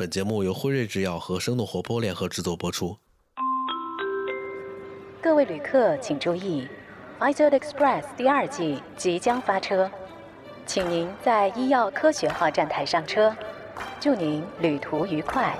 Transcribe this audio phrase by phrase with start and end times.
[0.00, 2.96] 本节目由辉瑞制药和生动活泼联合制作播出。
[5.20, 6.66] 各位旅客请注意
[7.18, 9.90] d Express 第二季即将发车，
[10.64, 13.36] 请您在医药科学号站台上车。
[14.00, 15.54] 祝您旅途愉快！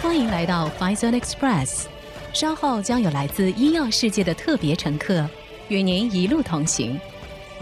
[0.00, 1.86] 欢迎来到 f i z o n Express，
[2.32, 5.28] 稍后将有来自医药世界的特别乘客
[5.66, 7.00] 与您一路同行，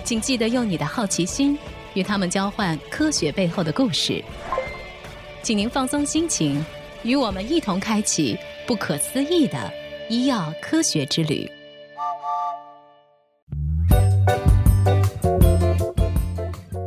[0.04, 1.58] 请记得用你的好奇心
[1.95, 4.22] 与他们交换科学背后的故事。
[5.46, 6.60] 请您放松心情，
[7.05, 9.73] 与我们一同开启不可思议的
[10.10, 11.48] 医药科学之旅。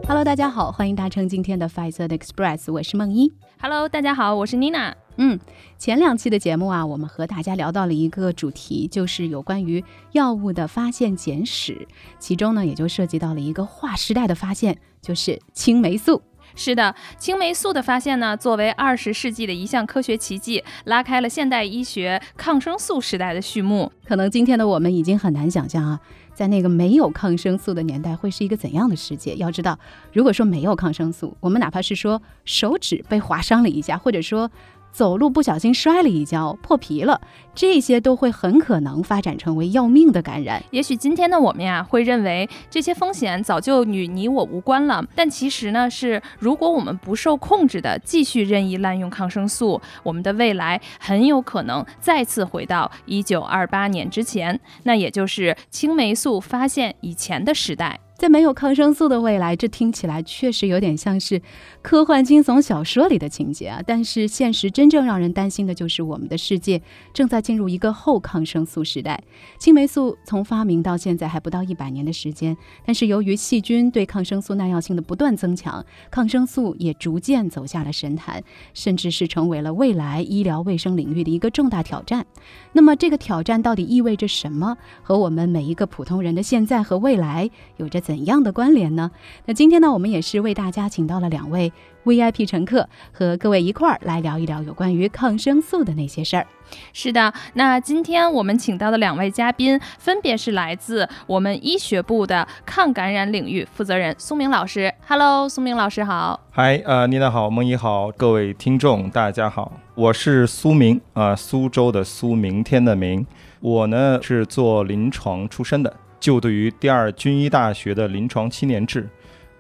[0.05, 3.31] Hello，大家好，欢迎搭乘今天的 f i z e r Express，我是梦一。
[3.62, 4.94] Hello，大家好，我是 Nina。
[5.16, 5.39] 嗯，
[5.78, 9.81] 前两期的节目啊，我们和大家聊到了一个主题，就是有关于
[10.12, 11.88] 药物的发现简史，
[12.20, 16.22] 其中呢，也就涉及到了一个划时代的发现，就是青霉素。
[16.59, 23.89] 是的，青霉素的发现呢，作为二十世纪的一项科学奇迹，拉开了现代医学抗生素时代的序幕。
[24.06, 25.97] 可能今天的我们已经很难想象啊。
[26.34, 29.36] 在那个没有抗生素的年代，会是一个怎样的世界？
[29.38, 29.80] 要知道，
[30.11, 34.52] 如果说没有抗生素，我们哪怕是说手指被划伤了一下，或者说。
[34.92, 37.22] 走路不小心摔了一跤，破皮了，
[37.56, 40.62] 这些都会很可能发展成为要命的感染。
[40.72, 58.00] 也许今天的我们呀，会认为这些风险早就与你我无关了，但其实呢，是如果我们不受控制的继续任意滥用抗生素，我们的未来很有可能再次回到一九二八年之前，那也就是青霉素发现以前的时代。
[58.20, 61.42] 在没有抗生素的未来，这听起来确实有点像是
[61.81, 63.81] 科幻惊悚小说里的情节啊！
[63.88, 66.81] 但是现实真正让人担心的就是我们的世界
[67.14, 69.23] 正在进入一个后抗生素时代。
[69.58, 82.25] 青霉素从发明到现在还不到一百年的时间，但是由于细菌对抗生素耐药性的不断增强，抗生素也逐渐走下了神坛，甚至是成为了未来医疗卫生领域的一个重大挑战。
[82.73, 84.75] 那么这个挑战到底意味着什么？
[85.02, 88.09] 和我们每一个普通人的现在和未来有着？
[88.09, 89.12] 怎样的关联呢？
[89.46, 91.72] 那今天呢，我们也是为大家请到了两位
[92.06, 96.48] VIP 乘客，和各位一块儿来聊一聊有关于抗生素的那些事儿。
[96.92, 104.92] 是的，那今天我们请到的两位嘉宾，分别是来自我们医学部的抗感染领域负责人苏明老师。
[105.08, 106.40] Hello，苏明老师好。
[106.50, 113.24] 嗨，呃，妮娜好，梦怡好，各位听众大家好，我是苏明啊，苏州的苏，明天的明。
[113.59, 115.96] 我呢是做临床出身的。
[116.19, 119.07] 就读于第二军医大学的临床七年制，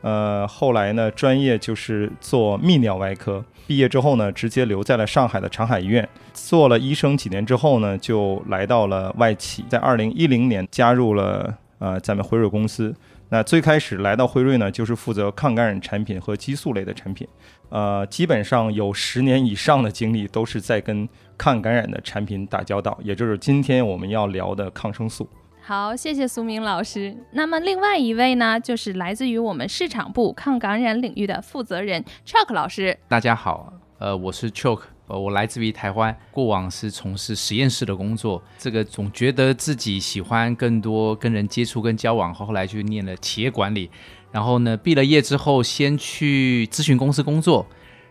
[0.01, 3.43] 呃，后来呢，专业就是做泌尿外科。
[3.65, 12.93] 毕业之后呢，直接留在了上海的长海医院，做了医生几年之后呢，就来到了外企，在二零一零年加入了呃咱们辉瑞公司。
[13.31, 17.27] 那最开始来到辉瑞呢，就是负责抗感染产品和激素类的产品，
[17.69, 25.29] 呃，基本上有十年以上的经历都是在跟抗感染的产品打交道，也就是今天我们要聊的抗生素。
[25.69, 27.15] 好，谢谢苏明老师。
[27.33, 32.97] 那么另外一位呢，就是来自于我们市场部抗感染领域的负责人 Chuck 老师。
[33.07, 38.41] 大家好，呃，我是 Chuck，呃，我来自于台湾，过往是从事实验室的工作。
[38.57, 43.91] 这个总觉得自己喜欢更多跟人接触跟交往，后来就念了企业管理。
[44.31, 47.63] 然后呢，毕了业之后，先去咨询公司工作，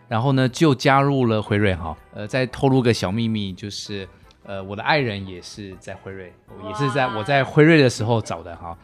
[0.07, 1.93] 然后呢就加入了辉瑞哈。
[2.13, 4.07] 呃，再透露个小秘密，就是。
[4.49, 6.33] 呃，我的爱人也是在辉瑞，
[6.67, 8.75] 也是在我在辉瑞的时候找的哈，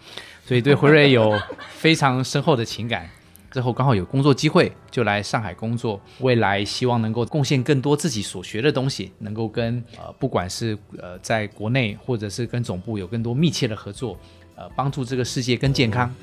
[0.45, 1.33] 所以对辉瑞有
[1.69, 3.09] 非常深厚的情感。
[3.49, 5.99] 之后刚好有工作机会，就来上海工作。
[6.19, 14.15] 未来希望能够贡献更多自己所学的东西，能够跟呃不管是呃在国内或者是跟总部有更多密切的合作，
[14.53, 16.13] 呃帮助这个世界更健康。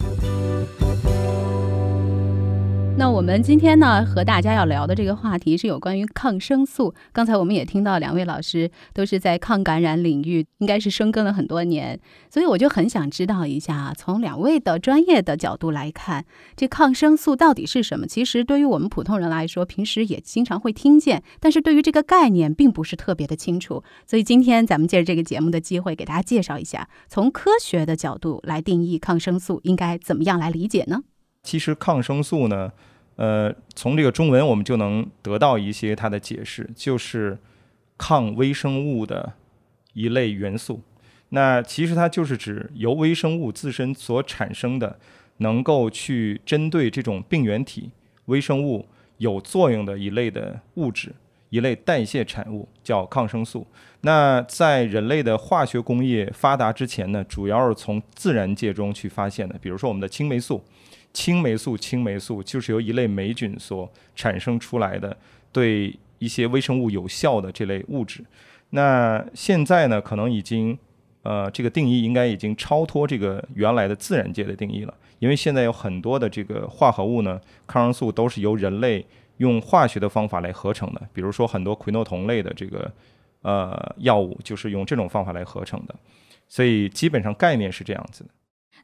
[2.95, 6.95] 那我们今天呢，和大家要聊的这个话题是有关于抗生素。
[7.11, 11.99] 刚才我们也听到两位老师都是在抗感染领域，应该是深耕了很多年，
[12.31, 18.07] 所以我就很想知道一下，从两位的专业的角度来看，这抗生素到底是什么？
[18.07, 23.83] 其实对于我们普通人来说，平时也经常会听见，但是对于这个概念并不是特别的清楚。
[24.07, 31.01] 所以今天咱们借着这个节目的机会，给大家介绍一下，从科学的角度来定义抗生素，应该怎么样来理解呢？
[31.43, 32.73] 其实抗生素呢，
[33.17, 37.37] 呃，从这个中文我们就能得到一些它的解释，就是
[37.99, 39.35] 抗微生物的
[39.93, 40.81] 一类元素。
[41.31, 44.99] 那其实它就是指由微生物自身所产生的，
[45.39, 47.91] 能够去针对这种病原体
[48.27, 48.87] 微生物
[49.19, 51.13] 有作用的一类的物质，
[51.51, 53.67] 一类代谢产物，叫抗生素。
[54.03, 60.63] 那在人类的化学工业发达之前呢，主要是从自然界中去发现的，比如说我们的青霉素。
[61.13, 65.17] 青霉素，青霉素就是由一类霉菌所产生出来的，
[65.53, 68.25] 对一些微生物有效的这类物质。
[68.71, 70.79] 那现在呢，可能已经，
[71.23, 79.05] 呃，这个定义应该已经超脱这个原来的自然界的定义了，因为现在有很多的这个化合物呢，抗生素都是由人类
[79.37, 82.91] 用化学的方法来合成的，比如说很多喹诺酮类的这个
[83.43, 85.95] 呃药物就是用这种方法来合成的，
[86.49, 88.31] 所以基本上概念是这样子的。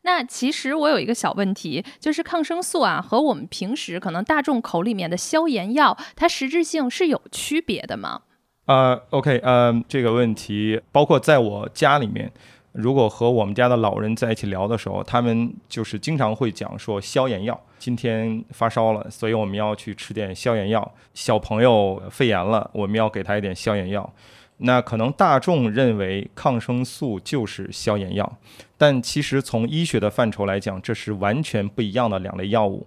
[0.08, 8.22] 那其实我有一个小问题，就是抗生素啊和我们平时可能大众口里面的消炎药，它实质性是有区别的吗？
[8.64, 12.32] 呃，OK，呃，这个问题包括在我家里面，
[12.72, 20.81] 如果和我们家的老人在一起聊的时候，他们就是经常会讲说消炎药，今天发烧了，所以我们要去吃点消炎药；
[21.12, 24.10] 小朋友肺炎了，我们要给他一点消炎药。
[24.58, 28.38] 那可能大众认为抗生素就是消炎药，
[28.76, 32.87] 但其实从医学的范畴来讲，这是完全不一样的两类药物。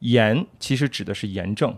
[0.00, 1.72] 炎其实指的是炎症，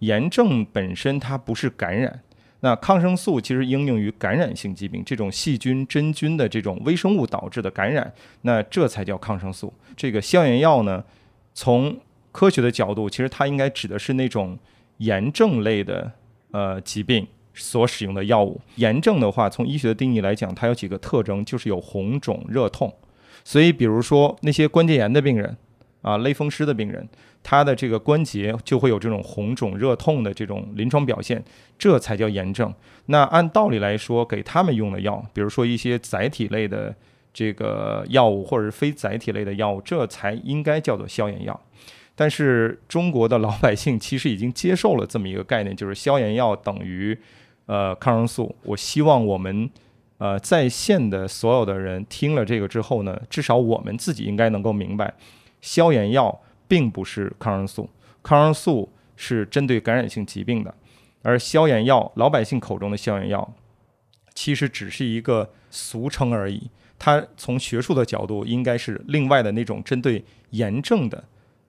[0.00, 2.20] 炎症本身它不是感染。
[2.60, 8.12] 那抗生素其实应用于感染性疾病，这种细菌、真菌的这种微生物导致的感染，
[8.42, 9.72] 那这才叫抗生素。
[9.96, 11.04] 这个消炎药呢，
[11.54, 11.96] 从
[12.32, 14.58] 科学的角度，其实它应该指的是那种
[14.96, 16.10] 炎症类的
[16.50, 17.24] 呃疾病。
[17.58, 22.92] 所使用的药物，炎症的话，从医学的定义来讲，它有几个特征，就是有红肿、热痛。
[23.44, 25.56] 所以，比如说那些关节炎的病人
[26.02, 27.08] 啊，类风湿的病人，
[27.42, 31.42] 他的这个关节就会有这种红肿、热痛的这种临床表现，
[31.78, 32.72] 这才叫炎症。
[33.06, 36.94] 那按道理来说，给他们用的药，比如说一些载体类的
[37.32, 41.58] 这个药物，或者是非载体类的药物，这才应该叫做消炎药。
[42.14, 47.16] 但是中国的老百姓其实已经接受了这么一个概念，就是消炎药等于。
[47.68, 49.68] 呃，抗生素，我希望我们
[50.16, 55.12] 呃在线的所有的人听了这个之后呢，至少我们自己应该能够明白，
[55.60, 57.90] 消炎药并不是抗生素，
[58.22, 60.74] 抗生素是针对感染性疾病的，
[61.22, 63.52] 而消炎药，老百姓口中的消炎药，
[64.32, 71.22] 其实只是一个俗称而已，它从学术的角度应该是另外的那种针对炎症的。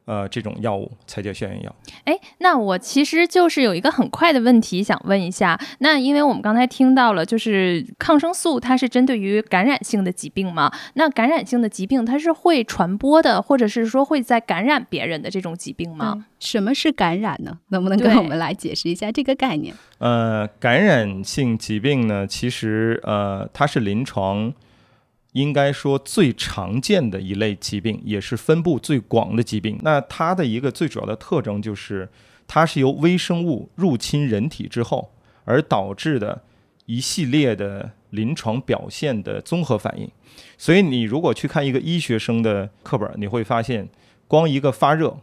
[0.09, 1.75] 呃，这种药物才叫消炎药。
[2.05, 5.55] 哎，那我其实就是有一个很快的问题想问一下。
[5.81, 10.71] 那因为我们刚才听到了，就是抗生素它是针对于感染性的疾病嘛？
[10.95, 16.25] 那感染性的疾病它是会传播的，或者是说会在感染别人的这种疾病吗？
[16.39, 17.59] 什么是感染呢？
[17.67, 19.75] 能不能跟我们来解释一下这个概念？
[19.99, 24.51] 呃，感染性疾病呢，其实呃，它是临床。
[25.33, 29.79] 应该说最常见的一类疾病，也是分布最广的疾病。
[29.83, 32.09] 那它的一个最主要的特征就是，
[32.47, 35.11] 它是由微生物入侵人体之后
[35.45, 36.41] 而导致的
[36.85, 40.09] 一系列的临床表现的综合反应。
[40.57, 43.87] 所以你如果去看一个医学生的课本，你会发现，
[44.27, 45.17] 光一个发热。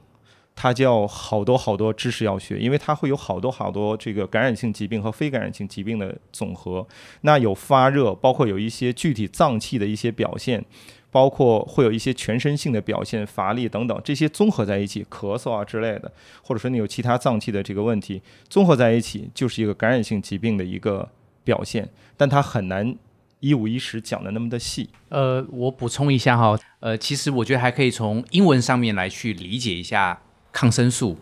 [0.59, 6.85] 它叫好多好多知识要学，因为它会有好多好多这个感染性疾病和非感染性疾病的总和。
[7.21, 10.65] 那有发热，包括有一些具体脏器的一些表现，
[11.11, 16.11] 包括会有一些全身性的表现，乏力等等，这些综合在一起，咳嗽啊之类的，
[16.43, 21.07] 或者说你有其他脏器的这个问题，综合在一起就是一个感染性疾病的一个
[21.45, 21.87] 表现。
[22.17, 22.97] 但它很难
[23.41, 24.89] 一五一十讲的那么的细。
[25.11, 30.23] 呃，我补充一下哈，呃，其实我觉得还可以从英文上面来去理解一下。
[30.57, 31.19] 抗生素，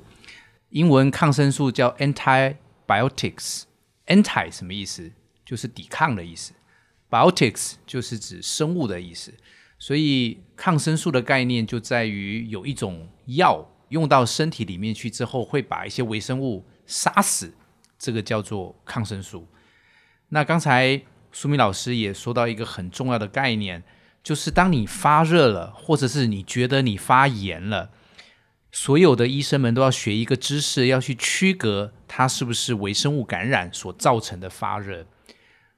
[0.69, 3.65] 英文抗生素叫 antibiotics。
[4.07, 5.11] anti 什么意思？
[5.45, 6.53] 就是抵抗的意思。
[7.11, 9.35] biotics 就是指生物的意思。
[9.77, 17.53] 所以抗生素的概念就在于有一种药用到身体里面去之后，会把一些微生物杀死，
[17.99, 19.49] 这个叫做抗生素。
[20.29, 23.83] 那刚才苏明老师也说到一个很重要的概念，
[24.23, 27.91] 就是当你发热了，或者是你觉得你发炎了。
[28.75, 35.07] 所有的医生们都要学一个知识，要去区隔它是不是微生物感染所造成的发热。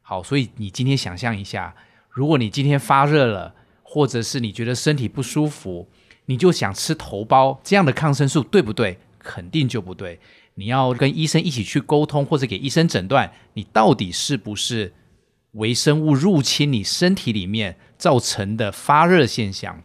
[0.01, 1.77] 好，所以你今天想象一下，
[2.09, 5.87] 如果你今天发热了，或者是你觉得身体不舒服，
[6.25, 8.99] 你就想吃头孢这样的抗生素，对不对？
[9.19, 10.19] 肯定就不对。
[10.55, 14.95] 你要跟医生一起去沟通，或者给医生诊断，你到底是不是
[15.53, 19.83] 微生物入侵你身体里面造成的发热现象？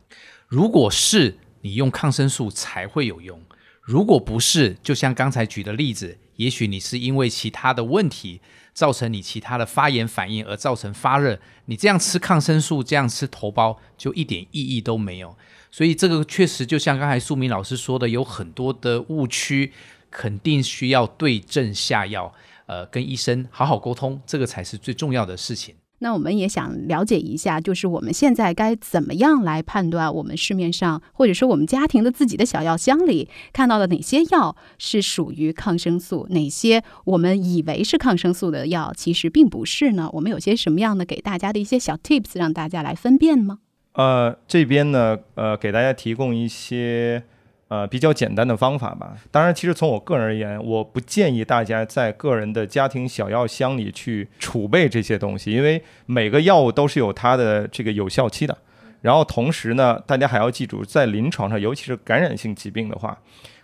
[0.47, 3.39] 如果是，你用抗生素才会有用，
[3.81, 8.41] 如果不是，就像刚才举的例子，也许你是因为其他的问题
[8.73, 15.35] 造成你其他的发炎反应而造成发热，你这样吃抗生素，这样吃头孢就一点意义都没有。
[15.69, 19.71] 所以这个确实就像刚才素明老师说的，有很多的误区，
[20.09, 22.33] 肯定需要对症下药，
[22.65, 25.75] 呃，跟医生好好沟通，这个才是最重要的事情。
[26.01, 40.09] 那我们也想了解一下，就是我们现在该怎么样来判断我们市面上或者说我们家庭的自己的小药箱里看到的哪些药是属于抗生素，哪些我们以为是抗生素的药其实并不是呢？
[40.13, 43.59] 我们有些什么样的给大家的一些小 tips 让大家来分辨吗？
[43.93, 47.23] 呃，这边呢，呃，给大家提供一些。
[47.71, 49.15] 呃，比较简单的方法吧。
[49.31, 58.57] 当然，其实从我个人而言，我不建议大家在个人的家庭小药箱里去储备这些东西，因为每个药物都是有它的这个有效期的。
[58.99, 63.17] 然后同时呢，大家还要记住，在临床上，尤其是感染性疾病的话，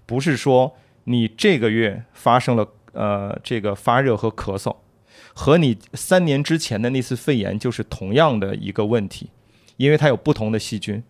[0.05, 0.73] 不是说
[1.03, 4.73] 你这个月发生了呃这个发热和咳嗽，
[5.33, 9.31] 和你三年之前的那次肺炎就是同样的一个问题，
[9.75, 11.03] 因为它有不同的细菌。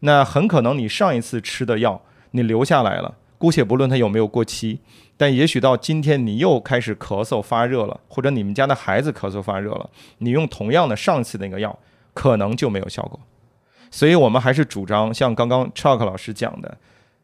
[0.00, 2.02] 那很可能你上一次吃的药。
[2.32, 4.80] 你留下来了，姑且不论它有没有过期，
[5.16, 11.78] 但也许到今天你又开始咳嗽发热了，或者你们家的孩子咳嗽发热了，你用同样的上次那个药，
[12.12, 13.18] 可能就没有效果。
[13.90, 16.78] 所以我们还是主张像刚刚 Chuck 老师讲的，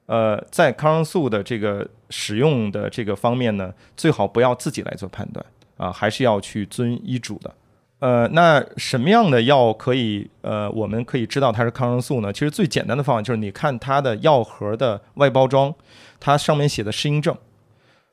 [0.06, 5.44] 呃，在抗生素的这个使用的这个方面呢，最好不要自己来做判断
[5.76, 7.54] 啊，还是要去遵医嘱的。
[8.00, 12.32] 呃，那什么样的药可以呃，我们可以知道它是抗生素呢？
[12.32, 15.74] 其实最简单的方法就是你看它的药盒的外包装，
[16.20, 17.36] 它上面写的适应症，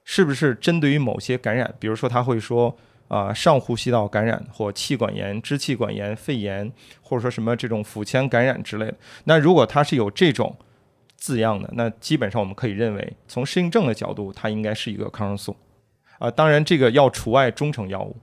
[0.03, 1.71] 是不是针对于某些感染？
[1.77, 2.75] 比如说它会说
[3.09, 8.95] 啊，上呼吸道感染或气管炎、支气管炎、肺炎，或者说什么这种腹腔感染之类的。
[9.25, 10.55] 那如果它是有这种
[11.15, 15.55] 字样的，那基本上我们可以认为，从适应症的角度，它应该是一个抗生素。
[16.17, 18.15] 啊，当然这个要除外中成药物。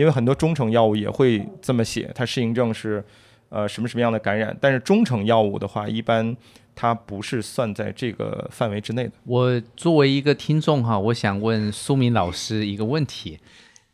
[0.00, 3.04] 因为很多中成药物也会这么写，它适应症是，
[3.50, 4.56] 呃，什么什么样的感染？
[4.58, 6.34] 但是中成药物的话，一般
[6.74, 9.12] 它不是算在这个范围之内的。
[9.24, 13.38] 我作为一个听众哈，我想问苏明老师一个问题，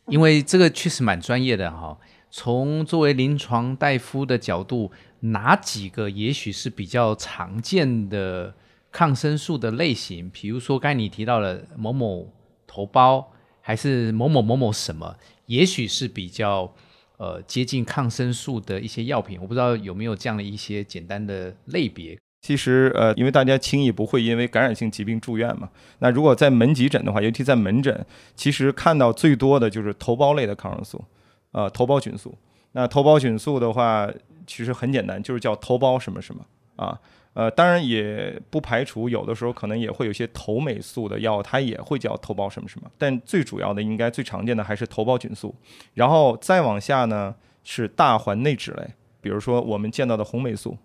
[0.05, 1.97] 因为这个确实蛮专业的哈。
[2.31, 8.53] 从作为临床大夫的角度，哪几个也许是比较常见的
[8.93, 10.29] 抗生素的类型？
[10.29, 12.31] 比如说刚才你提到了某某
[12.65, 13.25] 头孢，
[13.67, 15.13] 还是某某某某什么？
[15.47, 16.73] 也许是比较
[17.17, 22.17] 呃接近抗生素的一些药品，我不知道有没有这样的一些简单的类别。
[22.41, 25.69] 其实呃，因为大家轻易不会因为感染性疾病住院嘛。
[25.99, 28.05] 那如果在门急诊的话，尤其在门诊，
[28.37, 31.03] 其实看到最多的就是头孢类的抗生素，
[31.51, 32.33] 呃，头孢菌素。
[32.71, 34.09] 那头孢菌素的话，
[34.45, 36.45] 其实很简单，就是叫头孢什么什么
[36.77, 36.97] 啊。
[37.37, 42.89] 呃，当然也不排除有的时候可能也会有些头霉素的药，它也会叫头孢什么什么。
[42.97, 45.53] 但最主要的应该最常见的还是头孢菌素，
[45.93, 48.87] 然后再往下呢是大环内酯类，
[49.21, 50.75] 比如说我们见到的红霉素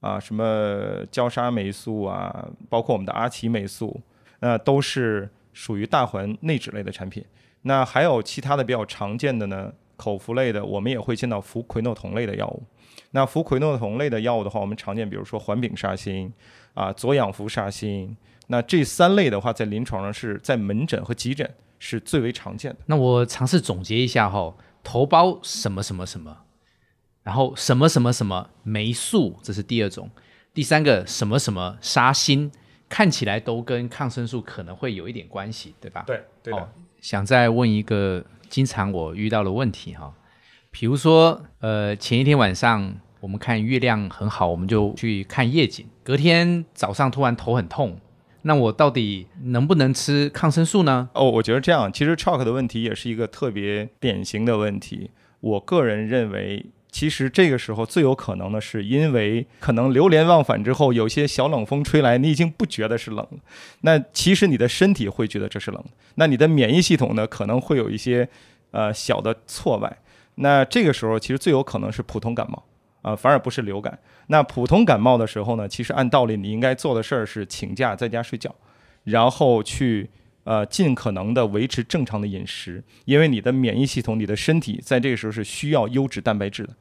[0.00, 4.00] 啊，什么焦沙霉素啊，包括我们的阿奇霉素，
[4.40, 7.24] 那都是属于大环内酯类的产品。
[7.62, 12.62] 那还有其他的比较常见的呢，口服类的，我们也会见到氟喹诺酮类的药物。
[13.10, 16.32] 那氟喹诺酮类的药物的话，我们常见，比如说环丙沙星
[16.74, 18.16] 啊、左氧氟沙星。
[18.48, 21.48] 那这三类的话，在临床上是在门诊和急诊
[21.78, 22.78] 是最为常见的。
[22.86, 26.36] 那我尝试总结一下哈，头孢什么什么什么，
[27.22, 30.08] 然后什么什么什么霉素，这是第二种，
[30.54, 32.50] 第三个什么什么沙星，
[32.88, 36.04] 看起来都跟抗生素可能会有一点关系，对吧？
[36.06, 36.68] 对，对的。
[37.00, 38.24] 想再问一个
[38.56, 40.14] 经常我遇到了问题哈，
[40.70, 42.94] 比如说呃前一天晚上。
[43.20, 45.84] 我们看月亮很好，我们就去看夜景。
[46.04, 47.98] 隔天早上突然头很痛，
[48.42, 51.08] 那我到底能不能吃抗生素呢？
[51.14, 55.10] 哦，我觉得这样，其实 chalk 的问题也是一个特别典型的问题。
[55.40, 63.38] 我个人认为，其实这个时候最有可能的是，因为可能流连忘返之后，有些小冷风吹来，你已经不觉得是冷了。
[63.82, 65.84] 那其实你的身体会觉得这是冷。
[66.14, 68.26] 那你的免疫系统呢，可能会有一些
[68.70, 69.94] 呃小的错外。
[70.36, 72.64] 那这个时候，其实最有可能是普通感冒。
[73.02, 73.98] 啊，反而不是流感。
[74.28, 78.54] 那普通感冒的时候呢，其实按道理你应该做的事儿是请假在家睡觉，
[79.04, 80.08] 然后去
[80.44, 86.74] 呃尽可能的维持正常的饮食，因为你的免疫系统、你的身体在这个时候是需要优质蛋白质的，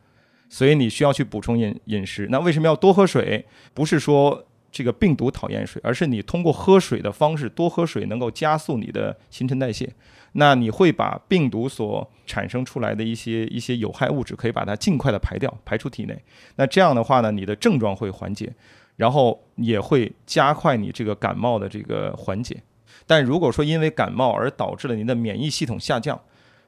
[0.50, 2.28] 所以你需要去补充饮饮食。
[2.30, 3.46] 那为什么要多喝水？
[3.74, 4.46] 不是说。
[4.75, 9.90] 这个病毒讨厌水，而是你通过喝水的方式多喝水，能够加速你的新陈代谢。
[10.34, 16.22] 那你会把病毒所产生出来的一些 一些有害物质，可以把它尽快的排掉，排出体内。
[16.58, 18.54] 那这样的话呢，你的症状会缓解，
[18.98, 22.62] 然后也会加快你这个感冒的这个缓解。
[23.08, 26.20] 但如果说因为感冒而导致了您的免疫系统下降，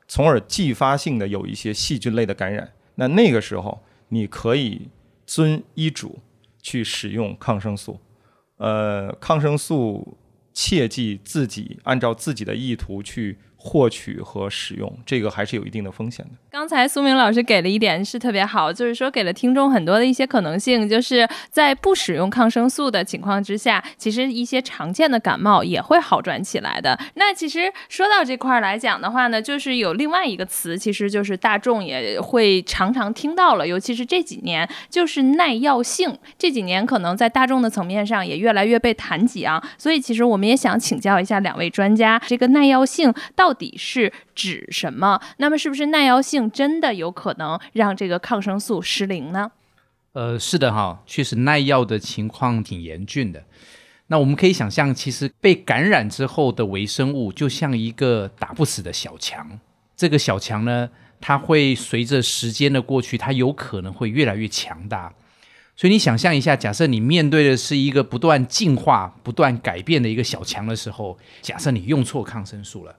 [0.07, 4.89] 从而继发性的有一些细菌类的感染，那那个时候你可以
[5.25, 6.19] 遵医嘱。
[6.59, 7.97] 去使用抗生素，
[8.57, 10.17] 呃，抗生素
[10.51, 13.37] 切记自己按照自己的意图去
[13.67, 16.31] 获取和使用，这个还是有一定的风险的。
[16.49, 26.97] 刚才苏明老师给了一点是特别好，就是说给了听众很多的一些可能性，就是在不使用抗生素的情况之下，其实一些常见的感冒也会好转起来的。
[27.15, 36.17] 那其实说到这块儿来讲的话呢，就是有另外一个词，其实就是大众也会常常听到了，尤其是这几年，就是耐药性。
[36.37, 39.61] 这几年可能在大众的层面上也越来越被谈及啊。
[39.77, 45.19] 所以其实我们也想请教一下两位专家，这个耐药性到底是指什么？
[45.37, 49.51] 那么是不是耐药性真的有可能让这个抗生素失灵呢？
[50.13, 53.43] 呃，是的哈，确实耐药的情况挺严峻的。
[54.07, 59.59] 那我们可以想象，其实被感染之后的微生物就像一个打不死的小强。
[59.95, 65.13] 这个小强呢，它会随着时间的过去，它有可能会越来越强大。
[65.75, 72.95] 所以你想象一下，假设你面对的是一个不断进化、不断改变的一个小强的时候，假设你用错抗生素了，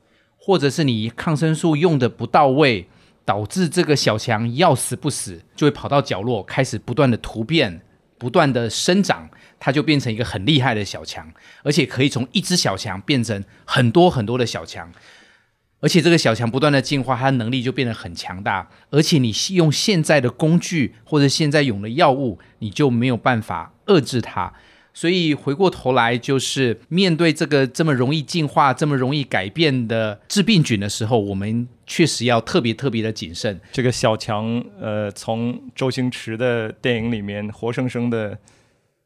[0.48, 2.88] 或者是你抗生素用的不到位，
[3.26, 7.82] 导致这个小强要死不死，就会跑到角落开始不断的突变、
[8.16, 9.28] 不断的生长，
[9.60, 11.30] 它就变成一个很厉害的小强，
[11.62, 14.90] 而且可以从一只小强变成很多很多的小强。
[15.80, 18.70] 而且这个小强不断的进化，它的能力就变得很强大。
[18.88, 24.54] 而且你用现在的工具或者现在用的药物，你就没有办法遏制它。
[24.92, 33.60] 所以回过头来，就是面对这个这么容易进化、这么容易改变的致病菌的时候，我们确实要特别特别的谨慎。
[33.72, 38.38] 这个小强，呃，从周星驰的电影里面活生生的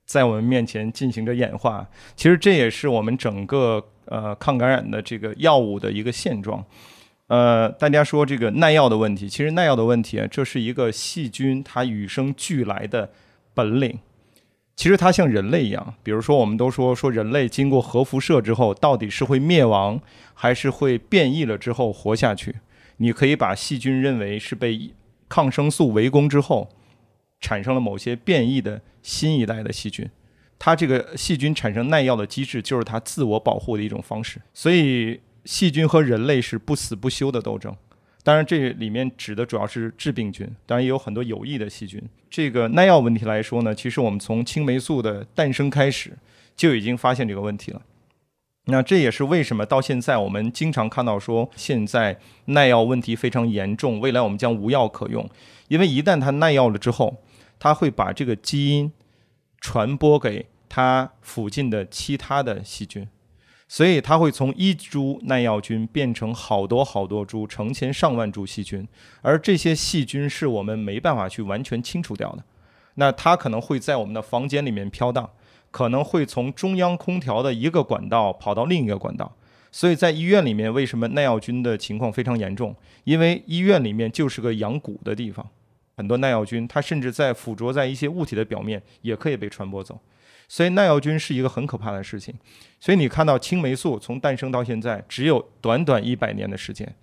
[0.07, 1.87] 在我们面前进行着演化。
[2.17, 3.85] 其实这也是我们整个。
[4.07, 6.63] 呃，抗感染的这个药物的一个现状，
[7.29, 13.09] 呃，大家说这个耐药的问题，其实耐药的问题啊，这是一个细菌它与生俱来的
[13.55, 13.97] 本领。
[14.75, 20.01] 其实它像人类一样，比如说我们都说说人类经过核辐射之后，到底是会灭亡，
[20.35, 22.57] 还是会变异了之后活下去？
[22.97, 24.95] 你可以把细菌认为是被
[25.29, 26.69] 抗生素围攻之后，
[27.41, 30.09] 产生了某些变异的新一代的细菌。
[30.59, 34.41] 它这个细菌产生耐药的机制，就是它自我保护的一种方式。
[34.55, 37.77] 所以，细菌和人类是不死不休的斗争。
[38.23, 42.03] 当然，这里面指的主要是致病菌，当然也有很多有益的细菌。
[42.31, 46.17] 这个耐药问题来说呢，其实我们从青霉素的诞生开始
[46.57, 47.83] 就已经发现这个问题了。
[48.67, 55.29] 那这也是为什么到现在我们经常看到说，现在耐药问题非常严重，未来我们将无药可用。
[55.69, 57.23] 因为一旦它耐药了之后，
[57.59, 58.93] 它会把这个基因
[59.61, 60.47] 传播给。
[60.75, 63.07] 它附近的其他的细菌，
[63.73, 68.87] 所以它会从一株耐药菌变成好多好多株、成千上万株细菌，
[69.23, 72.45] 而这些细菌是我们没办法去完全清除掉的。
[72.97, 75.31] 那它可能会在我们的房间里面飘荡，
[75.71, 79.35] 可能会从中央空调的一个管道跑到另一个管道。
[79.71, 82.77] 所以在医院里面，为什么耐药菌的情况非常严重？
[83.05, 85.49] 因为医院里面就是个养蛊的地方，
[85.97, 89.99] 很多耐药菌它甚至在附着在一些物体的表面，也可以被传播走。
[90.53, 92.35] 所以耐药菌是一个很可怕的事情，
[92.79, 96.95] 所以你看到青霉素从诞生到现在只有短短一百年的时间，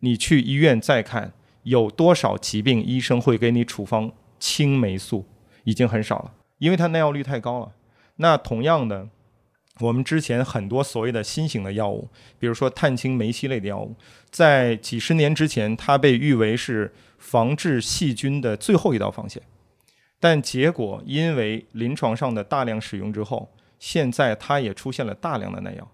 [0.00, 5.24] 你去医院再看有多少疾病医生会给你处方青霉素，
[5.62, 7.70] 已经很少了，因为它耐药率太高了。
[8.16, 9.08] 那同样的，
[9.78, 12.08] 我们之前很多所谓的新型的药物，
[12.40, 13.94] 比如说碳青霉烯类的药物，
[14.28, 19.40] 在几十年之前，它被誉为是防治细菌的最后一道防线。
[20.22, 25.90] 但结果，因为临床上的大量使用之后，现在它也出现了大量的耐药。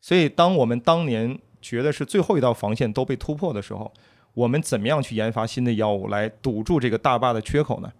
[0.00, 3.92] 所以，当我们当年觉得是最后一道防线都被突破的时候，
[4.34, 7.92] 我们怎么样去研发新的药物来堵住这个大坝的缺口呢？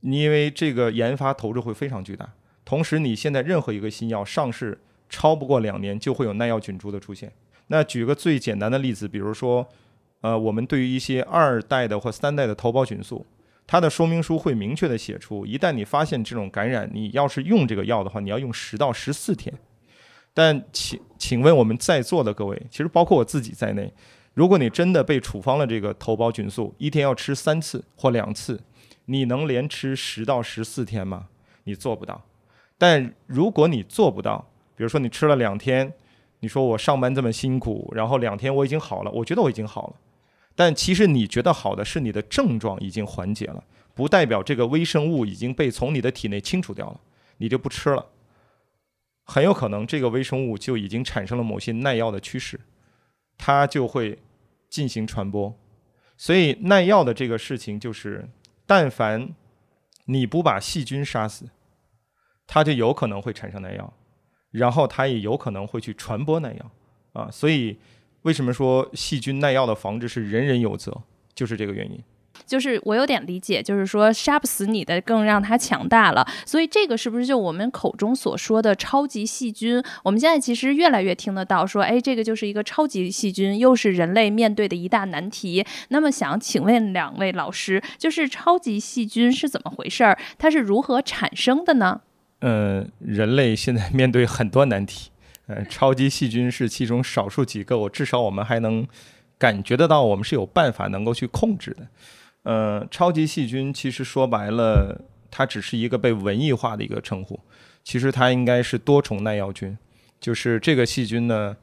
[0.00, 2.28] 因为这个研发投入会非常巨大，
[2.64, 4.76] 同时你现在任何一个新药上市
[5.08, 7.30] 超不过两年，就会有耐药菌株的出现。
[7.68, 9.64] 那举个最简单的例子，比如说，
[10.22, 13.24] 呃，我们对于一些二代的或三代的头孢菌素。
[13.66, 19.52] 它的说明书会明确的写出，一旦你发现这种感染，你要是用这个药的话，你要用十到十四天。
[20.32, 23.92] 但请请问我们在座的各位，其实包括我自己在内，
[24.34, 28.60] 如果你真的被处方了这个头孢菌素，一天要吃三次或两次，
[29.06, 31.28] 你能连吃十到十四天吗？
[31.64, 32.22] 你做不到。
[32.78, 35.92] 但如果你做不到，比如说你吃了两天，
[36.40, 39.94] 你说我上班这么辛苦，然后两天我已经好了，我觉得我已经好了。
[40.58, 43.62] 但其实你觉得好的是你的症状已经缓解了，
[43.94, 46.98] 不代表这个微生物已经被从你的体内清除掉了，
[47.36, 48.06] 你就不吃了。
[49.22, 52.58] 很有可能这个微生物就已经产生了某些耐药的趋势，
[53.36, 54.18] 它就会
[54.70, 55.54] 进行传播。
[56.16, 58.26] 所以耐药的这个事情就是，
[58.64, 59.34] 但凡
[60.06, 61.50] 你不把细菌杀死，
[62.46, 63.92] 它就有可能会产生耐药，
[64.52, 66.70] 然后它也有可能会去传播耐药
[67.12, 67.30] 啊。
[67.30, 67.76] 所以。
[68.26, 71.02] 为什么说细菌耐药的防治是人人有责？
[71.32, 71.96] 就是这个原因。
[72.44, 76.26] 就是我有点理解，就是说杀不死你的，更让它强大了。
[76.44, 79.80] 所以这个是不是就我们口中所说的超级细菌？
[80.02, 85.64] 我们现在其实越来越听得到说，哎，这个就是一个超级细菌，又是人类面对的一大难题。
[85.88, 90.18] 那么想请问两位老师，就是超级细菌是怎么回事儿？
[90.36, 92.00] 它是如何产生的呢？
[92.40, 95.10] 嗯，人类现在面对很多难题，
[95.46, 98.86] 呃，超级细菌是其中少数几个，我至少我们还能
[99.38, 101.86] 感觉得到，我们是有办法能够去控制的。
[102.42, 107.38] 呃，超级细菌其实说白了，它只是一个被文艺化的一个称呼。
[107.84, 109.78] 其实它应该是多重耐药菌，
[110.20, 111.56] 就是这个细菌呢，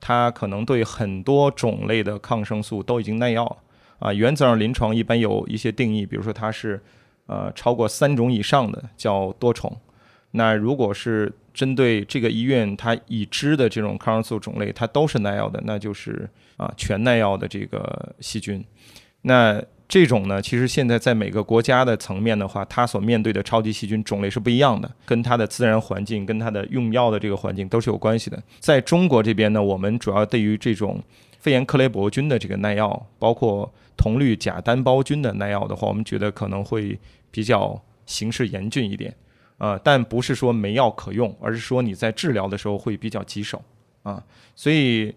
[0.00, 3.58] 它可能对很多种类的抗生素都已经耐药
[3.98, 4.12] 啊。
[4.12, 6.82] 原则上临床一般有一些定义，比如说它是
[7.26, 9.74] 呃超过三种以上的叫多重。
[10.30, 18.62] 那如果是针对这个医院它已知的这种抗生素种类，它都是耐药的，那就是啊全耐药的这个细菌。
[19.22, 28.40] 那这种呢，其实现在在每个国家的层面的话，它所面对的超级细菌种类是不一样的，跟它的自然环境、跟它的用药的这个环境都是有关系的。
[28.60, 31.02] 在中国这边呢，我们主要对于这种
[31.38, 36.98] 肺炎克雷伯菌的这个耐药，包括铜绿假单胞菌的耐药的话，我们觉得可能会
[37.30, 39.14] 比较形势严峻一点，
[39.58, 43.62] 呃，但不是说没药可用，而是说你在治疗的时候会比较棘手
[44.02, 44.22] 啊，
[44.54, 45.14] 所以。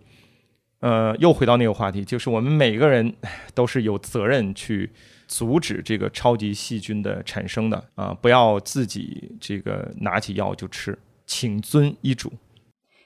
[0.81, 3.13] 呃，又回到那个话题，就是我们每个人
[3.53, 4.89] 都是有责任去
[5.27, 8.13] 阻止这个超级细菌的产生的啊！
[8.13, 12.31] 不要自己这个拿起药就吃，请遵医嘱。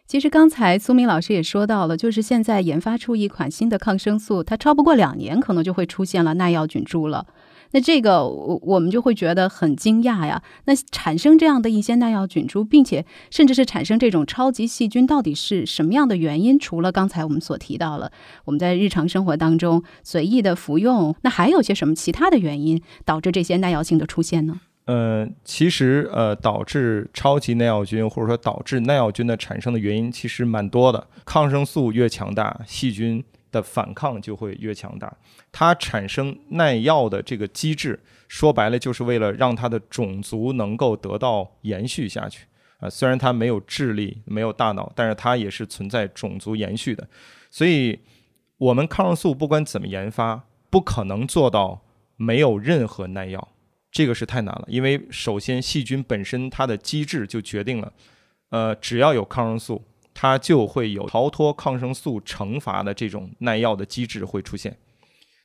[0.06, 7.26] 其实刚才苏明老师也说到了，就是现在研发出一款新的抗生素，它超不过两年，可能就会出现了耐药菌株了。
[7.74, 10.42] 那这个我我们就会觉得很惊讶呀。
[10.66, 16.58] 那产生这样的一些耐药菌株，并且甚至是产生这种超级细菌，到底是什么样的原因？
[16.58, 18.12] 除了刚才我们所提到了，
[18.46, 24.62] 我们在日常生活当中随意的服用，那还有些什么其他的原因导致这些耐药性的出现呢？
[24.86, 31.08] 呃，其实呃，导致超级耐药菌或者说导致耐药菌的产生的原因其实蛮多的。
[31.26, 33.24] 抗生素越强大，细菌。
[33.54, 35.16] 的反抗就会越强大，
[35.52, 42.48] 它产生耐药的这个机制，说白了就是为了让它的种族能够得到延续下去
[42.80, 42.90] 啊。
[42.90, 47.08] 虽然它没有智力、没有大脑，但是它也是存在种族延续的。
[47.52, 48.00] 所以，
[48.58, 51.86] 我们抗生素不管怎么研发，不可能做到
[52.18, 53.50] 没有任何耐药，
[53.92, 54.66] 这个是太难了。
[54.68, 57.94] 因为首先，细菌本身它的机制就决定了，
[58.50, 59.84] 呃，只要有抗生素。
[60.24, 64.74] 它就会有逃脱抗生素惩罚的这种耐药的机制会出现，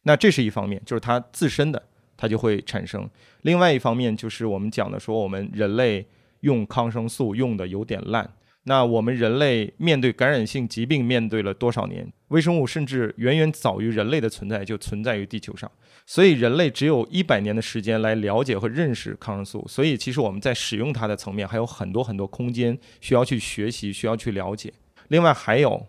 [0.05, 1.83] 那这是一方面，就是它自身的
[2.17, 3.11] 它就会产生。
[3.43, 6.07] 另外一方面就是我们讲的说，我们人类
[6.43, 8.31] 用抗生素用的有点烂。
[8.69, 12.07] 那我们人类面对感染性疾病面对了多少年？
[12.29, 15.71] 微生物甚至远远早于人类的存在就存在于地球上，
[16.05, 19.65] 所以人类只有一百年的时间来了解和认识抗生素。
[19.67, 24.71] 所以其实我们在使用它的层面还有很多很多空间需要去学习，需要去了解。
[25.09, 25.87] 另外还有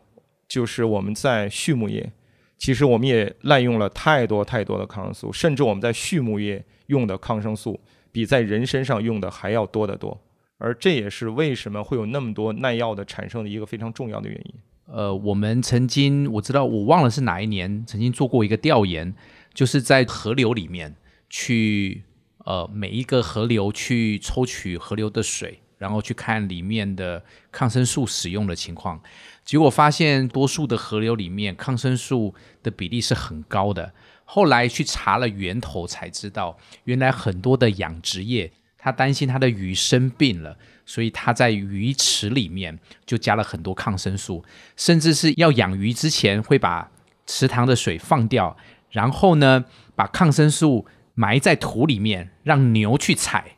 [0.47, 2.09] 就是我们在畜牧业，
[2.57, 7.77] 其实我们也滥用了太多太多的抗生素，甚至我们在畜牧业用的抗生素
[8.13, 10.17] 比在人身上用的还要多得多。
[10.59, 14.53] 而这也是为什么会有那么多耐药的产生的一个非常重要的原因。
[14.85, 19.13] 呃，我们曾经我知道我忘了是哪一年，曾经做过一个调研，
[19.53, 20.95] 就是在河流里面
[21.29, 22.03] 去
[22.45, 28.99] 呃每一个河流去抽取河流的水，然后去看里面的抗生素使用的情况，
[29.45, 33.93] 结果发现多数的河流里面抗生素的比例是很高的。
[34.25, 38.51] 后来去查了源头，才知道原来很多的养殖业。
[38.81, 44.43] 他担心他的鱼生病了，所以他在鱼池里面就加了很多抗生素，
[44.77, 46.89] 甚至是要养鱼之前会把
[47.27, 48.55] 池塘的水放掉，
[48.89, 49.65] 然后呢
[49.95, 53.57] 把抗生素埋在土里面，让牛去采，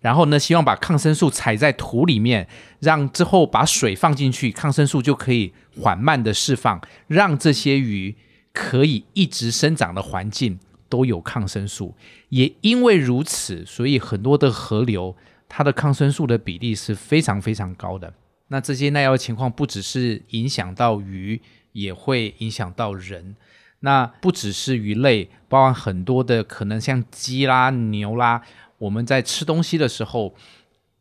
[0.00, 2.48] 然后呢希望把抗生素踩在土里面，
[2.80, 8.16] 让之后把水放进去，抗生素就可以缓慢的释放，让这些鱼
[8.52, 10.58] 可以一直生长的环境。
[10.92, 11.94] 都有抗生素，
[12.28, 15.16] 也因为如此，所以很多的河流
[15.48, 18.12] 它的抗生素的比例是非常非常高的。
[18.48, 21.40] 那这些耐药情况不只是影响到鱼，
[21.72, 23.34] 也会影响到人。
[23.80, 28.42] 那不只是鱼类，包含很多的可能像鸡啦、牛啦，
[28.76, 30.34] 我们在吃东西的时候，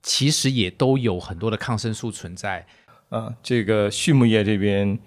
[0.02, 2.66] 其实也都有很多的抗生素存在。
[3.10, 4.98] 啊，这个畜牧业这边。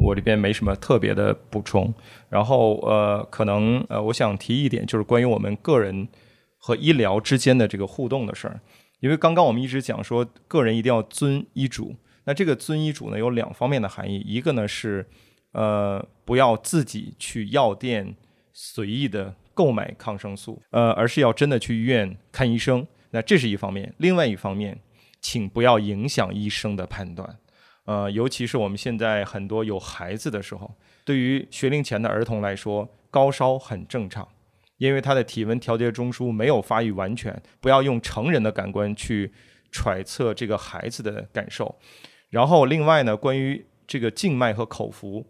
[0.00, 1.92] 我这边没什么特别的补充，
[2.28, 6.08] 然后呃，可能呃，我想提一点，就是关于我们个人
[6.56, 8.60] 和医疗之间的这个互动的事儿。
[9.00, 11.94] 因为刚刚我们一直讲说，个人一定要遵医嘱。
[12.24, 15.06] 那这个遵医嘱呢，有两方面的含义，一个呢是
[15.52, 18.14] 呃，不要自己去药店
[18.52, 22.86] 随意的购买抗生素，呃，而是要真的去医院看医生。
[23.10, 24.78] 那这是一方面，另外一方面，
[25.20, 27.38] 请不要影响医生的判断。
[27.88, 30.70] 呃，尤其是我们现在很多有孩子的时候，
[31.06, 34.28] 对于学龄前的儿童来说，高烧很正常，
[34.76, 37.42] 因为他的体温调节中枢没有发育完全。
[37.60, 39.32] 不要用成人的感官去
[39.72, 41.76] 揣测这个孩子的感受。
[42.28, 45.24] 然后，另外呢，关于这个静脉和口服，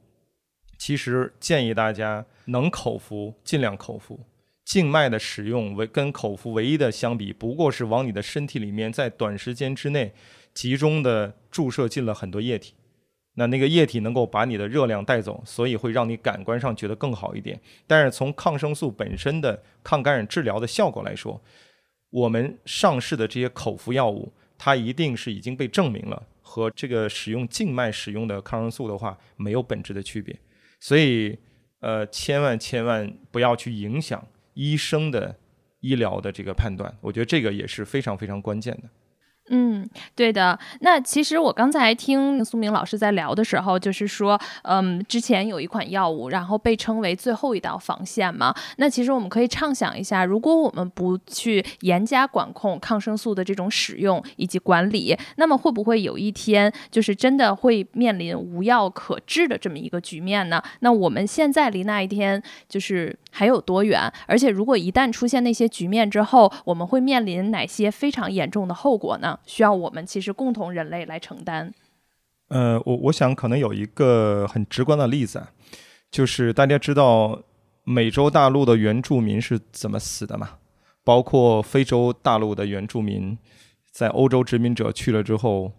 [0.77, 4.19] 其实建议大家能口服尽量口服。
[4.65, 10.13] 静脉的使用为跟口服唯一的相比，不过是往你的身体里面在短时间之内
[10.55, 12.75] 集中的注射进了很多液体。
[13.35, 17.61] 那那个液体能够把你的热量带走，所以会让你感官上觉得更好一点。
[17.87, 21.41] 但是从抗生素本身的抗感染治疗的效果来说，
[22.11, 30.37] 我们上市的这些口服药物，它一定是已经被证明了和这个使用静脉使用的抗生素的话没有本质的区别。
[30.81, 31.39] 所以，
[31.79, 34.27] 呃，千万千万不要去影响。
[34.55, 35.39] 医生的
[35.79, 38.89] 医疗的这个判断，我觉得这个也是非常非常关键的。
[39.51, 40.59] 嗯，对的。
[40.81, 48.55] 那其实我刚才听苏明老师在聊的时候，就是说，嗯，之前有一款药物，然后被称为最后一道防线嘛。
[48.77, 60.63] 那其实我们可以畅想一下，如果我们不去严加管控抗生素的这种使用以及管理，那么会不会有一天，就是真的会面临无药可治的这么一个局面呢？
[60.81, 64.13] 那我们现在离那一天就是还有多远？
[64.27, 69.38] 而且如果一旦出现那些局面之后，我们会面临哪些非常严重的后果呢？
[69.47, 71.73] 需要我们其实共同人类来承担。
[72.49, 75.51] 呃，我我想可能有一个很直观的例子，啊，
[76.11, 77.43] 就是大家知道
[77.85, 80.53] 美洲大陆的原住民是怎么死的吗？
[81.05, 83.37] 包括非洲大陆的原住民，
[83.91, 85.73] 在欧洲殖民者去了之后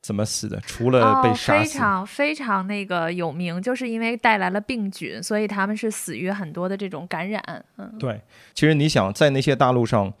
[0.00, 0.60] 怎么死的？
[0.62, 7.64] 除了被杀死，非常非常那个有名，就是因为带来了病菌，所以他们是死于很多的这种感染。
[7.76, 8.20] 嗯，对。
[8.52, 10.12] 其实你想在那些大陆上。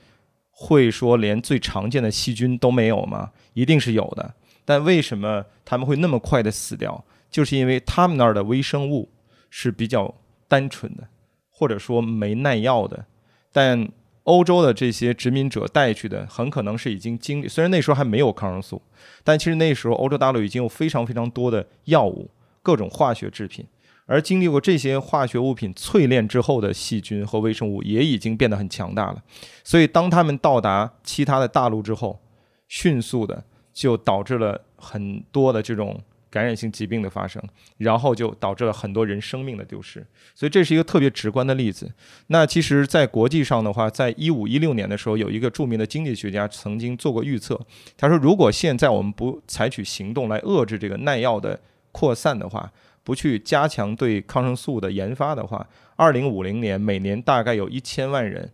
[0.58, 3.30] 会说连最常见的细菌都没有吗？
[3.52, 4.34] 一定是有的。
[4.64, 7.04] 但为什么他们会那么快的死掉？
[7.30, 9.10] 就是因为他们那儿的微生物
[9.50, 10.14] 是比较
[10.48, 11.06] 单纯的，
[11.50, 13.04] 或者说没耐药的。
[13.52, 13.86] 但
[14.24, 17.48] 欧洲的这些殖民者带去的，很可能是已经经历。
[17.48, 18.80] 虽然那时候还没有抗生素，
[19.22, 22.30] 但其实那时候欧洲大陆已经有非常非常多的药物，
[22.62, 23.66] 各种化学制品。
[24.06, 29.22] 而经历过这些化学物品淬炼之后的细菌和微生物也已经变得很强大了，
[29.62, 32.20] 所以当他们到达其他的大陆之后，
[32.68, 37.42] 迅速的就导致了很多的这种感染性疾病的发生，
[37.78, 40.06] 然后就导致了很多人生命的丢失。
[40.34, 41.90] 所以这是一个特别直观的例子。
[42.26, 47.58] 那其实，在国际上的话，在一五一六年的时候，有一个著名的经济学家曾经做过预测，
[47.96, 51.58] 他说，如果现在我们不采取行动来遏制这个耐药的
[51.90, 52.70] 扩散的话，
[53.06, 55.64] 不去加强对抗生素的研发的话，
[55.94, 58.50] 二零五零年每年大概有一千万人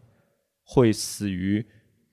[0.62, 1.64] 会死于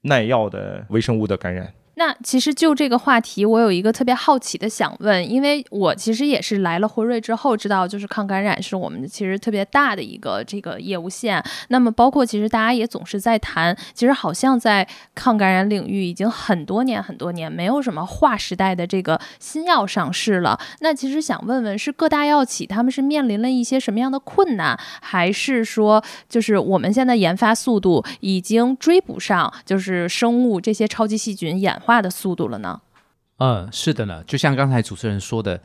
[0.04, 1.73] 耐药的微生物的感染。
[1.99, 11.43] 那其实就这个话题，我有一个特别好奇的想问，因为我其实也是来了辉瑞之后知道，就是抗感染是我们其实特别大的一个这个业务线。
[11.67, 20.57] 那么包括其实大家也总是在谈，其实好像在抗感染领域已经很多年很多年没有什么划时代的这个新药上市了。
[20.79, 31.77] 那其实想问问，是各大药企他们是面临了一些什么样的困难，还是说就是我们现在研发速度已经追不上，就是生物这些超级细菌演？
[31.88, 32.82] 化化的速度了呢？
[33.38, 34.23] 嗯，是的呢。
[34.25, 35.60] 就像刚才主持人说的，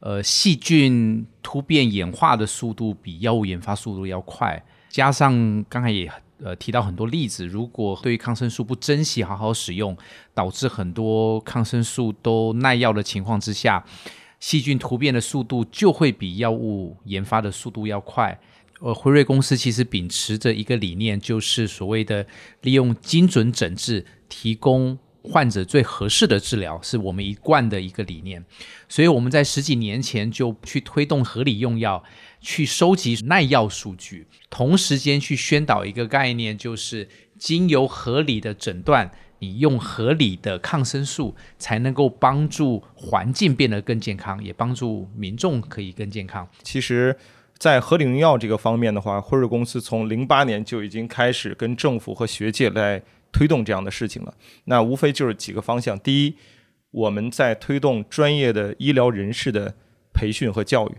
[0.00, 4.64] 呃，细菌突变演化的速度比药物研发速度要快。
[4.88, 6.10] 加上刚才也
[6.42, 9.94] 呃提到很多例子，如果对于抗生素不珍惜、好好使用，
[10.32, 13.84] 导致很多抗生素都耐药的情况之下，
[14.40, 18.40] 细菌突变的速度就会比药物研发的速度要快。
[18.80, 22.26] 呃，辉瑞公司其实秉持着一个理念，就是所谓的
[22.62, 24.98] 利用精准诊治提供。
[25.28, 28.44] 患者最合适的治疗是我们一贯的一个理念，
[28.88, 32.04] 所以我们在十几年前就去推动合理用药，
[32.40, 39.10] 去收集耐药数据，同时间去宣导一个概念，就是经由合理的诊断，
[39.40, 46.48] 你用合理的抗生素，才能够帮助环境变得更健康，也帮助民众可以更健康。
[46.62, 47.16] 其实，
[47.58, 53.02] 在合理用药这个方面的话，辉瑞公司从零八年就已经开始跟政府和学界来。
[53.32, 54.34] 推动这样的事情了，
[54.64, 55.98] 那无非就是几个方向。
[55.98, 56.34] 第一，
[56.90, 59.74] 我们在推动专业的医疗人士的
[60.14, 60.92] 培训和教育，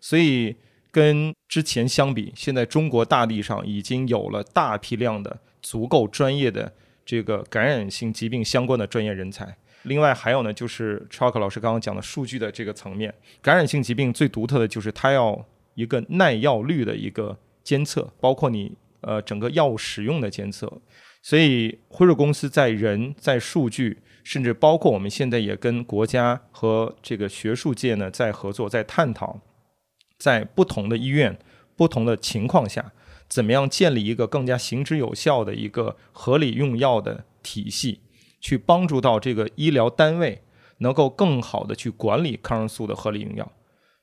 [0.00, 0.54] 所以
[0.90, 6.72] 跟之前相比，现在中国大地上已经有了大批量的足够专业的
[7.04, 9.56] 这个感染性疾病相关的专业人才。
[9.84, 20.70] 另外还有呢，就是 Chalk 老师刚刚讲的数据的这个层面，感染性疾病最独特的就是它要一个耐药率的一个监测，包括你呃整个药物使用的监测。
[21.28, 29.38] 所以辉瑞公司在人、在数据，甚至包括我们现在也跟国家和这个学术界呢在合作，在探讨，
[30.16, 31.38] 在不同的医院、
[31.76, 32.92] 不同的情况下，
[33.28, 38.00] 怎么样建立一个更加行之有效的一个合理用药的体系，
[38.40, 40.40] 去帮助到这个医疗单位
[40.78, 43.52] 能够更好的去管理抗生素的合理用药，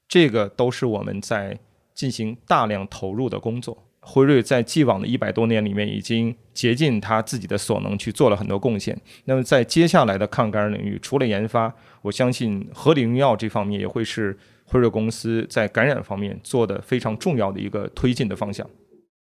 [0.07, 1.57] 这个都是我们在
[1.95, 3.84] 进行大量投入的工作。
[4.07, 8.95] 辉瑞在既往的一百多年里面，已经竭尽他自己的所能去做了很多贡献。
[9.25, 18.69] 那么在接下来的抗感染领域，除了研发，我相信合理用药这方面也会是辉瑞公司在感染方面做的非常重要的一个推进的方向。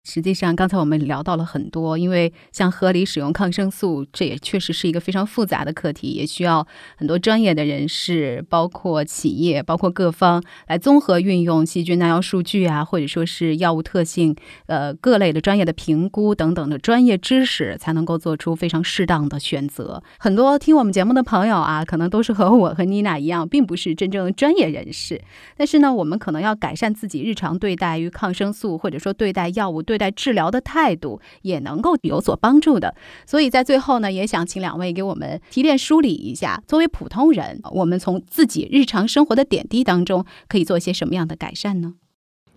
[0.08, 6.64] 实际上，刚才我们聊到了很多，因为像合理使用抗生素，这也确实是一个非常复杂的课题，也需要
[6.96, 20.00] 很多专业的人士，包括企业，包括各方来综合运用细菌耐药数据啊，或者说是药物特性，呃，各类的专业的评估等等的专业知识，才能够做出非常适当的选择。
[20.20, 25.20] 很多听我们节目的朋友啊，可能都是和我和妮娜一样，并不是真正专业人士，
[25.56, 29.95] 但是呢，我们可能要改善自己日常对待于抗生素，或者说对待药物对。
[29.96, 32.94] 对待治疗的态度也能够有所帮助的，
[33.26, 41.94] 所以在最后呢，也想请两位给我们提炼梳理一下，作为普通人，我们从自己日常生活的点滴当中可以做一些什么样的改善呢？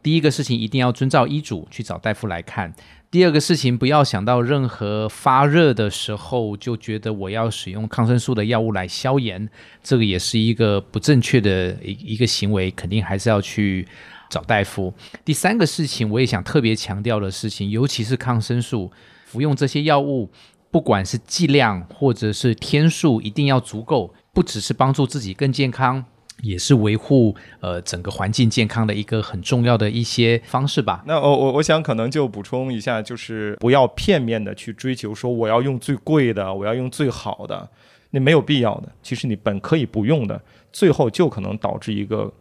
[0.03, 2.73] 第一个事情一定要遵照医嘱去找大夫来看。
[3.09, 9.49] 第二个事情，不要想到任何发热的时候就觉得我要使用抗生素的药物来消炎，
[9.81, 13.87] 这个也是一个不正确的一一个行为，肯定还是要去。
[14.29, 14.93] 找大夫。
[15.25, 18.91] 第三个事情，我也想特别强调的事情，尤其是抗生素
[19.25, 20.29] 服用这些药物，
[20.71, 26.05] 不管是剂量或者是天数，一定要足够，不只是帮助自己更健康，
[26.43, 31.03] 也是维护呃整个环境健康的一个很重要的一些方式吧。
[31.07, 37.67] 那我我我想可能就补充一下，就是不要片面的去追求说我要用最贵的，我要用最好的，
[38.11, 38.91] 那没有必要的。
[39.01, 40.39] 其实你本可以不用的，
[40.71, 42.31] 最后就可能导致一个。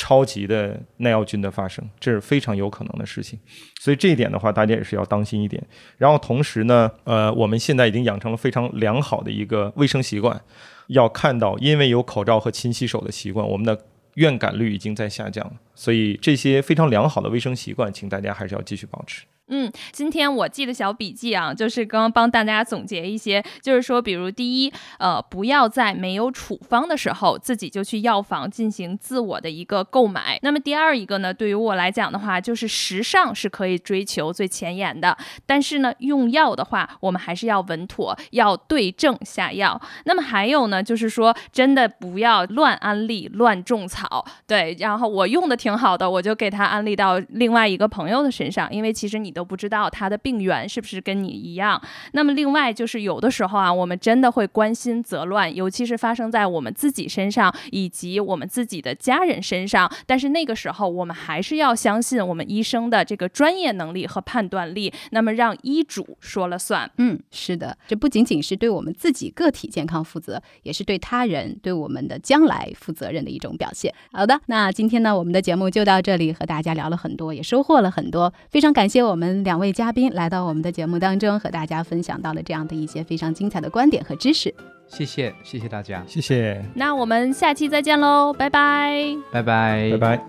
[0.00, 3.38] 超级的耐药菌的发生，这是非常有可能的事情，
[3.78, 5.62] 所以这一点的话，大家也是要当心一点。
[5.98, 10.40] 然后同时呢，呃，我们现在已经养成了非常良好的一个卫生习惯，
[10.86, 13.78] 要看到，因为有口罩和勤洗手的习惯，我们的
[14.14, 15.52] 院感率已经在下降了。
[15.74, 19.24] 所以这些非常良好的卫生习惯，请大家还是要继续保持。
[19.52, 30.38] 嗯，今天我记的小笔记啊，就是刚刚帮大家总结一些，就是说，比如第一，呃，不要在没有处方的时候自己就去药房进行自我的一个购买。
[30.42, 39.80] 那么第二一个呢，对于我来讲的话，就是时尚是可以追求最前沿的，但是呢，用药的话，我们还是要稳妥，要对症下药。
[40.04, 44.24] 那么还有呢，就是说，真的不要乱安利、乱种草。
[44.46, 49.39] 对，然后我用的挺好的，我就给他安利到另外一个朋友的身上，因为其实你都。
[49.40, 51.80] 都不知道他的病源是不是跟你一样。
[52.12, 59.90] 那么另外就是有的时候啊，我们真的会关心则乱，尤其是发生在我们自己身上以及我们自己的家人身上。
[60.04, 64.92] 但是那个时候，我们还是要相信我们医生的这个专业能力和判断力。
[65.12, 66.90] 那么让医嘱说了算。
[66.98, 73.94] 嗯，是的，这不仅仅是对我们自己个体健康负责，也是对他人、对我们的将来负责任的一种表现。
[74.12, 79.44] 好的，那今天呢，我们的节目就到这里，和大家聊了很多，也收获了很多，非常感谢我们们。
[79.44, 84.54] 两位嘉宾来到我们的节目当中，和大家分享到了这样的一些非常精彩的观点和知识。
[84.88, 86.64] 谢谢，谢谢大家，谢谢。
[86.74, 90.20] 那我们下期再见喽，拜拜，拜拜，拜拜。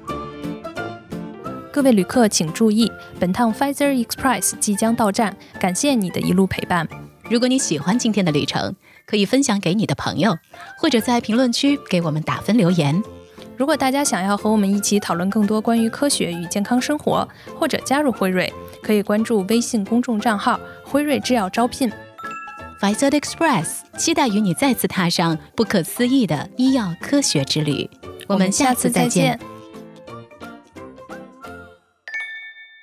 [1.71, 6.87] 各位旅客请注意，本趟 Pfizer Express 即将到站，感谢你的一路陪伴。
[7.29, 10.37] 如果你喜欢今天的旅程，可以分享给你的朋友，
[10.77, 13.01] 或者在评论区给我们打分留言。
[13.62, 23.67] 如果大家想要和我们一起讨论更多关于科学与健康生活，或者加入辉瑞，可以关注微信公众账号“辉瑞制药招聘 f i z e r Express”，
[24.00, 27.88] 期待与你再次踏上不可思议的医药科学之旅。
[28.26, 29.39] 我们下次再见。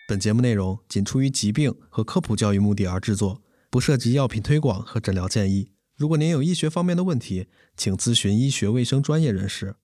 [0.06, 5.72] 本节目内容仅出于疾病和科普教育目的而制作，不涉及药品推广和诊疗建议。
[5.96, 9.74] 如果您有医学方面的问题，请咨询医学卫生专业人士。